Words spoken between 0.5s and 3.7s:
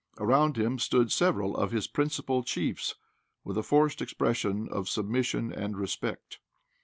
him stood several of his principal chiefs, with a